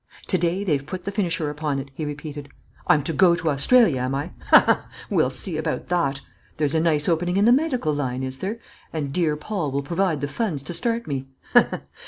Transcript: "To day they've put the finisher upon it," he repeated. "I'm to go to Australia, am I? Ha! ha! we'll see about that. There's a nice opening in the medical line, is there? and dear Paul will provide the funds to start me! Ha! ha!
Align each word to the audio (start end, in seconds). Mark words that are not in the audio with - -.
"To 0.29 0.37
day 0.39 0.63
they've 0.63 0.83
put 0.83 1.03
the 1.03 1.11
finisher 1.11 1.51
upon 1.51 1.77
it," 1.77 1.91
he 1.93 2.05
repeated. 2.05 2.49
"I'm 2.87 3.03
to 3.03 3.13
go 3.13 3.35
to 3.35 3.51
Australia, 3.51 4.01
am 4.01 4.15
I? 4.15 4.31
Ha! 4.47 4.59
ha! 4.65 4.87
we'll 5.11 5.29
see 5.29 5.57
about 5.57 5.89
that. 5.89 6.21
There's 6.57 6.73
a 6.73 6.79
nice 6.79 7.07
opening 7.07 7.37
in 7.37 7.45
the 7.45 7.53
medical 7.53 7.93
line, 7.93 8.23
is 8.23 8.39
there? 8.39 8.57
and 8.91 9.13
dear 9.13 9.35
Paul 9.37 9.69
will 9.69 9.83
provide 9.83 10.21
the 10.21 10.27
funds 10.27 10.63
to 10.63 10.73
start 10.73 11.05
me! 11.05 11.27
Ha! 11.53 11.67
ha! 11.69 11.81